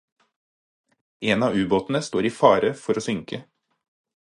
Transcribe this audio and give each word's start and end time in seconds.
En 1.19 1.43
av 1.43 1.49
atomubåtene 1.51 2.01
står 2.09 2.25
i 2.25 2.35
fare 2.41 2.73
for 2.85 2.99
å 3.05 3.09
synke. 3.11 3.45